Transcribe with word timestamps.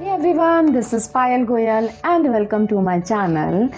Hey 0.00 0.08
everyone, 0.08 0.72
this 0.72 0.94
is 0.94 1.06
Payal 1.08 1.44
Goyal 1.44 1.92
and 2.02 2.26
welcome 2.32 2.66
to 2.68 2.80
my 2.84 3.00
channel. 3.08 3.68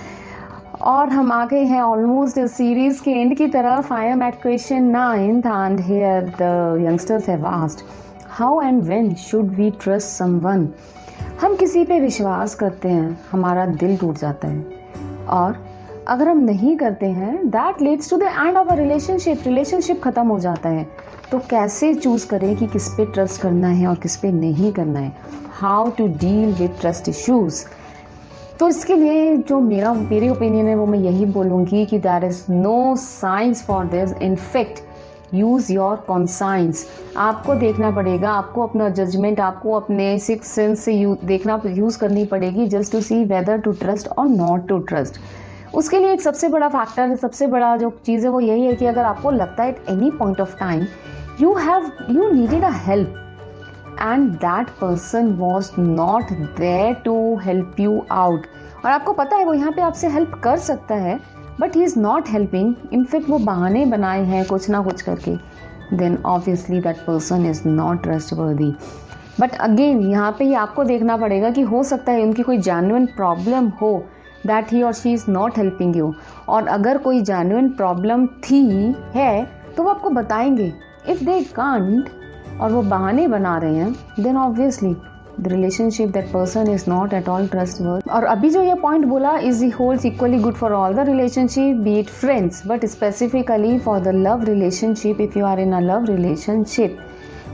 और 0.80 1.08
हम 1.08 1.32
आ 1.32 1.44
गए 1.46 1.62
हैं 1.70 1.80
ऑलमोस्ट 1.82 2.38
इस 2.38 2.52
सीरीज़ 2.56 3.02
के 3.02 3.10
एंड 3.10 3.36
की 3.36 3.46
तरफ़। 3.48 3.92
I 3.92 4.06
am 4.08 4.22
at 4.22 4.34
question 4.42 4.84
ninth 4.90 5.46
and 5.46 5.80
here 5.86 6.28
the 6.40 6.82
youngsters 6.82 7.28
have 7.28 7.46
asked 7.46 7.82
how 8.38 8.60
and 8.62 8.82
when 8.82 9.12
should 9.24 9.50
we 9.56 9.70
trust 9.82 10.08
someone 10.08 10.68
हम 11.40 11.56
किसी 11.56 11.84
पे 11.84 11.98
विश्वास 12.00 12.54
करते 12.54 12.88
हैं 12.88 13.18
हमारा 13.32 13.66
दिल 13.66 13.96
टूट 13.96 14.18
जाता 14.18 14.48
है। 14.48 14.64
और 15.30 15.62
अगर 16.08 16.28
हम 16.28 16.44
नहीं 16.44 16.76
करते 16.76 17.06
हैं 17.18 17.36
that 17.50 17.82
leads 17.82 18.10
to 18.10 18.16
the 18.16 18.32
end 18.38 18.56
of 18.56 18.68
a 18.68 18.74
relationship 18.74 19.42
relationship 19.46 20.02
ख़त्म 20.04 20.26
हो 20.26 20.38
जाता 20.38 20.68
है। 20.68 20.86
तो 21.30 21.38
कैसे 21.50 21.94
चूज़ 21.94 22.28
करें 22.28 22.54
कि 22.56 22.66
किस 22.66 22.88
पे 22.88 23.12
ट्रस्ट 23.12 23.42
करना 23.42 23.68
है 23.68 23.86
और 23.86 23.96
किस 24.02 24.16
पे 24.16 24.32
नहीं 24.32 24.72
करना 24.72 24.98
है? 24.98 25.40
How 25.62 25.90
to 25.90 26.06
deal 26.20 26.52
with 26.54 26.76
trust 26.80 27.08
issues 27.08 27.64
तो 28.60 28.68
इसके 28.68 28.94
लिए 28.96 29.36
जो 29.38 29.58
मेरा, 29.60 29.92
मेरी 29.92 30.28
ओपिनियन 30.28 30.66
है, 30.66 30.74
वो 30.74 30.86
मैं 30.86 30.98
यही 30.98 31.26
बोलूँगी 31.26 31.84
कि 31.86 31.98
there 31.98 32.24
is 32.24 32.44
no 32.50 32.94
science 32.96 33.62
for 33.66 33.84
this 33.86 34.12
in fact 34.22 34.80
use 35.34 35.72
your 35.72 35.96
conscience 36.08 36.86
आपको 37.16 37.54
देखना 37.54 37.90
पड़ेगा, 37.90 38.30
आपको 38.30 38.66
अपना 38.66 38.88
जजमेंट 38.90 39.40
आपको 39.40 39.72
अपने 39.72 40.18
सिक्स 40.18 40.48
सेंस 40.48 40.80
से 40.80 40.92
यू, 40.92 41.16
देखना 41.24 41.60
यूज़ 41.66 41.98
करनी 41.98 42.24
पड़ेगी 42.26 42.66
just 42.68 42.92
to 42.92 43.00
see 43.00 43.24
whether 43.24 43.58
to 43.58 43.72
trust 43.74 44.08
और 44.08 44.28
नॉट 44.28 44.66
टू 44.68 44.78
ट्रस्ट 44.90 45.20
उसके 45.74 45.98
लिए 45.98 46.12
एक 46.12 46.22
सबसे 46.22 46.48
बड़ा 46.48 46.68
फैक्टर 46.68 47.16
सबसे 47.16 47.46
बड़ा 47.46 47.76
जो 47.76 47.90
चीज़ 48.06 48.24
है, 48.24 48.30
वो 48.30 48.40
यही 48.40 48.66
है 48.66 48.74
कि 48.74 48.86
अगर 48.86 49.04
आपको 49.04 49.30
लगता 49.30 49.62
है 49.62 49.70
at 49.70 49.88
any 49.88 50.10
point 50.10 50.40
of 50.40 50.56
time 50.58 50.86
you 51.40 51.54
have 51.56 51.90
you 52.10 52.30
needed 52.32 52.64
a 52.64 52.72
help 52.86 53.18
and 54.00 54.30
that 54.34 54.68
person 54.80 55.32
was 55.34 55.70
not 55.78 56.32
there 56.58 56.94
to 57.04 57.14
help 57.38 57.80
you 57.80 58.02
out 58.12 58.46
और 58.84 58.90
आपको 58.90 59.12
पता 59.12 59.36
है, 59.36 59.44
वो 59.44 59.54
यहाँ 59.54 59.72
पे 59.72 59.82
आपसे 59.82 60.08
हेल्प 60.08 60.40
कर 60.44 60.56
सकता 60.58 60.94
है 60.94 61.18
but 61.60 61.76
he 61.76 61.82
is 61.84 61.98
not 61.98 62.28
helping 62.28 62.74
in fact 62.92 63.28
वो 63.30 63.38
बहाने 63.40 63.84
बनाए 63.86 64.24
हैं 64.24 64.44
कुछ 64.46 64.68
ना 64.70 64.82
कुछ 64.82 65.02
करके। 65.02 65.36
Then 65.96 66.16
obviously 66.26 66.80
that 66.80 66.96
person 67.06 67.46
is 67.46 67.62
not 67.68 68.02
trustworthy 68.32 68.72
but 69.40 69.54
again 69.60 70.00
यहाँ 70.02 70.30
पे 70.38 70.44
ही 70.44 70.54
आपको 70.54 70.84
देखना 70.84 71.16
पड़ेगा 71.16 71.50
कि 71.50 71.62
हो 71.62 71.82
सकता 71.82 72.12
है 72.12 72.22
उनकी 72.22 72.42
कोई 72.42 72.58
जेन्युन 72.60 73.06
प्रॉब्लम 73.06 73.68
हो 73.80 73.92
दैट 74.46 74.72
ही 74.72 74.82
और 74.82 74.92
she 74.92 75.12
is 75.12 75.24
not 75.30 75.58
helping 75.58 75.96
you 75.96 76.14
और 76.48 76.66
अगर 76.68 76.98
कोई 76.98 77.20
जेन्युन 77.22 77.68
प्रॉब्लम 77.70 78.26
थी, 78.26 78.94
है 79.14 79.44
तो 79.76 79.82
वो 79.82 79.90
आपको 79.90 80.10
बताएँगे। 80.10 80.72
इफ़ 81.08 81.24
दे 81.24 81.40
कांट 81.54 82.08
और 82.60 82.72
वो 82.72 82.82
बहाने 82.82 83.26
बना 83.28 83.56
रहे 83.58 83.76
हैं 83.76 83.92
then 84.20 84.36
obviously 84.36 84.96
the 85.40 85.48
relationship 85.48 86.08
that 86.08 86.32
person 86.32 86.70
is 86.70 86.84
not 86.88 87.12
at 87.14 87.28
all 87.28 87.46
trustworthy 87.80 88.08
और 88.08 88.24
अभी 88.24 88.50
जो 88.50 88.62
ये 88.62 88.74
पॉइंट 88.74 89.04
बोला 89.04 89.36
is 89.38 89.64
he 89.64 89.70
holds 89.70 90.04
equally 90.06 90.38
good 90.38 90.54
for 90.54 90.72
all 90.72 90.94
the 90.94 91.00
relationship 91.00 91.76
be 91.76 91.98
it 91.98 92.08
friends 92.08 92.62
but 92.66 92.84
specifically 92.86 93.78
for 93.78 94.00
the 94.00 94.08
love 94.08 94.44
relationship 94.44 95.20
if 95.20 95.38
you 95.38 95.44
are 95.44 95.60
in 95.60 95.72
a 95.72 95.80
love 95.80 96.04
relationship 96.04 96.98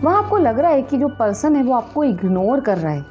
वहाँ 0.05 0.23
आपको 0.23 0.39
लग 0.39 0.59
रहा 0.59 0.71
है 0.71 0.83
कि 0.83 0.99
जो 0.99 1.09
पर्सन 1.09 1.57
है, 1.57 1.63
वो 1.63 1.75
आपको 1.75 2.05
इग्नोर 2.05 2.61
कर 2.61 2.79
रहा 2.79 2.93
है। 2.93 3.05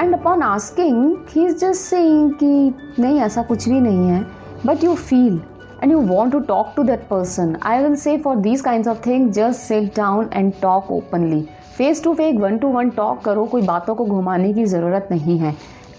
And 0.00 0.14
upon 0.14 0.42
asking 0.42 1.16
he 1.30 1.46
is 1.46 1.56
just 1.58 1.82
saying 1.82 2.32
कि 2.32 2.74
नहीं, 2.98 3.20
ऐसा 3.20 3.42
कुछ 3.42 3.68
भी 3.68 3.80
नहीं 3.80 4.08
है 4.08 4.26
but 4.66 4.84
you 4.84 4.94
feel 4.94 5.40
and 5.82 5.90
you 5.90 5.98
want 5.98 6.32
to 6.32 6.40
talk 6.42 6.74
to 6.76 6.84
that 6.84 7.08
person, 7.08 7.56
i 7.62 7.76
will 7.82 7.96
say 7.96 8.16
for 8.18 8.34
these 8.48 8.62
kinds 8.62 8.88
of 8.88 9.00
things, 9.06 9.36
just 9.36 9.66
sit 9.70 9.94
down 9.94 10.28
and 10.32 10.58
talk 10.60 10.90
openly. 10.98 11.42
Face 11.76 12.02
to 12.04 12.12
face 12.14 12.34
one 12.40 12.58
to 12.58 12.68
one 12.72 12.90
talk 12.90 13.20
करो, 13.24 13.44
कोई 13.46 13.62
बातों 13.62 13.94
को 13.94 14.04
घुमाने 14.04 14.52
की 14.54 14.64
ज़रूरत 14.64 15.08
नहीं 15.10 15.38
है। 15.38 15.54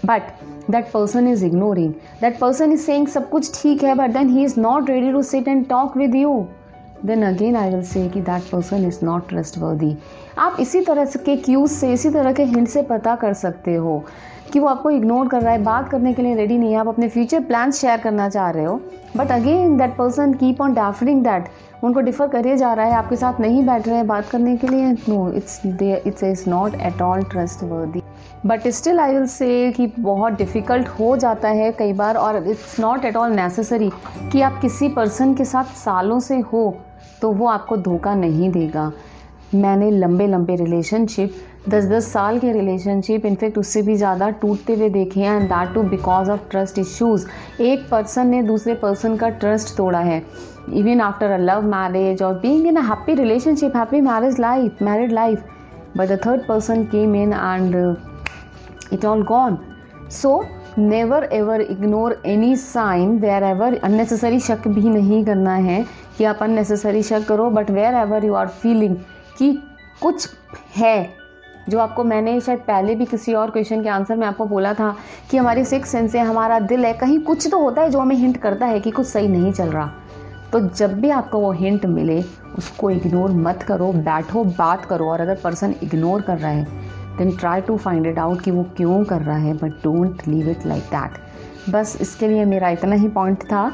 But 0.05 0.21
that 0.71 0.91
person 0.91 1.27
is 1.27 1.45
ignoring 1.45 1.91
that 2.21 2.39
person 2.39 2.71
is 2.73 2.81
saying 2.81 3.07
सब 3.07 3.29
कुछ 3.29 3.61
ठीक 3.61 3.83
है 3.83 3.93
but 3.95 4.13
then 4.13 4.29
he 4.29 4.43
is 4.43 4.59
not 4.59 4.89
ready 4.89 5.11
to 5.11 5.21
sit 5.21 5.47
and 5.47 5.67
talk 5.69 5.97
with 5.97 6.15
you 6.15 6.45
then 7.05 7.23
again 7.23 7.55
I 7.55 7.69
will 7.69 7.83
say 7.83 8.07
कि 8.09 8.21
that 8.21 8.49
person 8.51 8.87
is 8.87 8.99
not 9.03 9.27
trust 9.29 9.59
आप 10.39 10.57
इसी 10.59 10.81
तरह 10.81 11.05
के 11.05 11.35
cues 11.35 11.69
से, 11.71 11.93
इसी 11.93 12.09
तरह 12.09 12.33
के 12.33 12.43
हिंट 12.43 12.67
से 12.67 12.81
पता 12.81 13.15
कर 13.15 13.33
सकते 13.33 13.75
हो। 13.75 14.03
कि 14.49 14.59
वो 14.59 14.67
आपको 14.67 14.89
इग्नोर 14.89 15.27
कर 15.27 15.41
रहा 15.41 15.51
है, 15.51 15.61
बात 15.63 15.89
करने 15.89 16.13
के 16.13 16.21
लिए 16.21 16.35
रेडी 16.35 16.57
नहीं 16.57 16.71
है, 16.71 16.79
आप 16.79 16.87
अपने 16.87 17.07
फ्यूचर 17.09 17.39
प्लान 17.43 17.71
शेयर 17.71 17.99
करना 17.99 18.27
चाह 18.29 18.49
रहे 18.49 18.65
हो। 18.65 18.79
But 19.17 19.31
again 19.31 19.77
that 19.77 19.95
person 19.97 20.33
keep 20.33 20.61
on 20.61 20.73
deferring 20.73 21.23
that 21.23 21.49
उनको 21.83 21.99
डिफ़र 22.01 22.27
करे 22.27 22.55
जा 22.57 22.73
रहा 22.73 22.85
है, 22.85 22.93
आपके 22.93 23.15
साथ 23.15 23.39
नहीं 23.39 23.65
बैठ 23.65 23.87
रहे 23.87 23.95
हैं 23.95 24.07
बात 24.07 24.29
करने 24.29 24.55
के 24.57 24.67
लिए। 24.67 24.91
No 25.09 25.31
it's 25.31 25.61
it's 25.65 26.23
is 26.23 26.49
not 26.49 26.75
at 26.75 27.01
all 27.01 27.23
trustworthy 27.63 28.01
but 28.45 28.67
still 28.69 28.99
I 28.99 29.13
will 29.13 29.25
say 29.27 29.71
कि 29.71 29.87
बहुत 29.99 30.33
डिफ़िकल्ट 30.33 30.87
हो 30.89 31.15
जाता 31.17 31.49
है 31.49 31.71
कई 31.71 31.93
बार, 31.93 32.15
और 32.15 32.47
it's 32.47 32.79
not 32.79 33.05
at 33.05 33.15
all 33.17 33.31
necessary 33.31 33.91
कि 34.31 34.41
आप 34.41 34.59
किसी 34.61 34.89
पर्सन 34.89 35.33
के 35.33 35.45
साथ 35.45 35.73
सालों 35.75 36.19
से 36.19 36.39
हो 36.53 36.75
तो 37.21 37.31
वो 37.31 37.47
आपको 37.47 37.77
धोखा 37.77 38.13
नहीं 38.15 38.49
देगा। 38.51 38.91
मैंने 39.55 39.89
लंबे 39.91 40.27
लंबे 40.27 40.55
रिलेशनशिप 40.55 41.35
दस 41.69 41.85
दस 41.85 42.11
साल 42.13 42.39
के 42.39 42.51
रिलेशनशिप 42.51 43.25
इनफेक्ट 43.25 43.57
उससे 43.57 43.81
भी 43.81 43.95
ज़्यादा 43.95 44.29
टूटते 44.41 44.73
हुए 44.75 44.89
देखे 44.89 45.19
हैं 45.19 45.35
and 45.35 45.47
that 45.49 45.73
too 45.73 45.83
because 45.89 46.31
of 46.31 46.49
trust 46.51 46.79
issues 46.79 47.25
एक 47.61 47.87
पर्सन 47.91 48.27
ने 48.27 48.41
दूसरे 48.43 48.73
पर्सन 48.73 49.15
का 49.17 49.29
ट्रस्ट 49.29 49.75
तोड़ा 49.77 49.99
है. 49.99 50.21
Even 50.73 51.01
after 51.01 51.31
a 51.31 51.37
love 51.37 51.61
marriage 51.65 52.23
और 52.23 52.33
being 52.39 52.67
in 52.67 52.75
a 52.75 52.81
happy 52.87 53.13
relationship 53.15 53.75
happy 53.77 54.01
marriage 54.01 54.39
life 54.39 54.81
married 54.81 55.11
life 55.11 55.43
but 55.97 56.07
the 56.07 56.19
third 56.25 56.47
person 56.47 56.83
came 56.85 57.15
in 57.15 57.33
and 57.33 57.75
it 58.93 59.05
all 59.05 59.23
gone 59.23 59.57
so 60.11 60.39
never 60.79 61.29
ever 61.33 61.61
ignore 61.61 62.21
any 62.25 62.55
sign 62.55 63.17
wherever 63.43 63.79
unnecessary 63.83 64.39
शक 64.39 64.67
भी 64.67 64.89
नहीं 64.89 65.23
करना 65.25 65.55
है 65.55 65.85
कि 66.17 66.23
आप 66.23 66.43
unnecessary 66.43 67.03
शक 67.03 67.27
करो 67.27 67.49
but 67.49 67.71
wherever 67.95 68.25
you 68.25 68.33
are 68.33 68.47
feeling 68.61 68.95
कि 69.37 69.51
कुछ 70.01 70.29
है 70.75 71.09
जो 71.69 71.79
आपको 71.79 72.03
मैंने 72.03 72.39
शायद 72.41 72.59
पहले 72.59 72.95
भी 72.95 73.05
किसी 73.05 73.33
और 73.33 73.49
क्वेश्चन 73.51 73.81
के 73.83 73.89
आंसर 73.89 74.15
में 74.15 74.25
आपको 74.27 74.45
बोला 74.45 74.73
था 74.73 74.95
कि 75.31 75.37
हमारी 75.37 75.63
सिक्स 75.65 75.89
सेंस 75.89 76.15
है, 76.15 76.21
हमारा 76.21 76.59
दिल 76.59 76.85
है, 76.85 76.93
कहीं 76.93 77.19
कुछ 77.19 77.47
तो 77.51 77.59
होता 77.59 77.81
है 77.81 77.89
जो 77.89 77.99
हमें 77.99 78.15
हिंट 78.15 78.37
करता 78.37 78.65
है 78.65 78.79
कि 78.79 78.91
कुछ 78.91 79.07
सही 79.07 79.27
नहीं 79.27 79.51
चल 79.51 79.69
रहा। 79.69 79.91
तो 80.53 80.59
जब 80.59 80.99
भी 81.01 81.09
आपको 81.09 81.39
वो 81.39 81.51
हिंट 81.51 81.85
मिले, 81.85 82.21
उसको 82.57 82.89
इग्नोर 82.89 83.31
मत 83.31 83.63
करो, 83.63 83.91
बैठो, 83.93 84.43
बात 84.43 84.85
करो 84.85 85.09
और 85.11 85.21
अगर 85.21 85.39
पर्सन 85.43 85.75
इग्नोर 85.83 86.21
कर 86.21 86.37
रहा 86.37 86.51
है 86.51 86.63
then 87.17 87.35
try 87.37 87.61
to 87.61 87.77
find 87.77 88.07
it 88.07 88.19
out 88.19 88.41
कि 88.41 88.51
वो 88.51 88.63
क्यों 88.77 89.03
कर 89.03 89.21
रहा 89.21 89.37
है 89.37 89.53
but 89.53 89.83
don't 89.83 90.27
leave 90.27 90.49
it 90.49 90.65
like 90.65 90.83
that 90.93 91.71
बस 91.71 91.97
इसके 92.01 92.27
लिए 92.27 92.45
मेरा 92.45 92.69
इतना 92.69 92.95
ही 92.95 93.07
पॉइंट 93.09 93.43
था। 93.43 93.71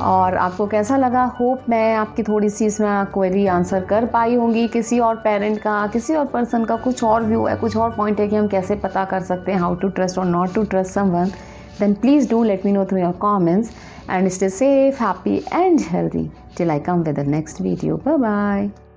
और 0.00 0.36
आपको 0.36 0.66
कैसा 0.66 0.96
लगा? 0.96 1.24
होप 1.40 1.68
मैं 1.68 1.94
आपकी 1.94 2.22
थोड़ी 2.22 2.50
सी 2.50 2.66
इसमें 2.66 3.06
क्वेरी 3.14 3.46
आंसर 3.46 3.84
कर 3.84 4.06
पाई 4.06 4.34
होंगी। 4.34 4.66
किसी 4.68 4.98
और 4.98 5.16
पेरेंट 5.24 5.58
का, 5.58 5.86
किसी 5.86 6.14
और 6.14 6.26
पर्सन 6.26 6.64
का 6.64 6.76
कुछ 6.76 7.04
और 7.04 7.22
व्यू 7.22 7.46
है, 7.46 7.56
कुछ 7.56 7.76
और 7.76 7.90
पॉइंट 7.90 8.20
है 8.20 8.28
कि 8.28 8.36
हम 8.36 8.48
कैसे 8.48 8.74
पता 8.74 9.04
कर 9.04 9.20
सकते 9.22 9.52
हैं 9.52 9.58
हाउ 9.58 9.74
टू 9.74 9.88
ट्रस्ट 9.88 10.18
और 10.18 10.26
not 10.26 10.54
to 10.54 10.64
trust 10.64 10.92
someone 10.92 11.32
then 11.78 11.94
please 11.96 12.26
do 12.26 12.44
let 12.44 12.64
me 12.64 12.72
know 12.72 12.84
through 12.84 13.00
your 13.00 13.14
comments 13.14 13.70
and 14.08 14.32
stay 14.32 14.50
safe, 14.50 14.98
happy 14.98 15.40
and 15.62 15.80
healthy. 15.94 16.28
Till 16.56 16.70
i 16.70 16.78
come 16.84 17.02
with 17.02 17.18
the 17.18 17.26
next 17.28 17.60
video 17.60 17.96
bye 18.06 18.18
bye 18.18 18.82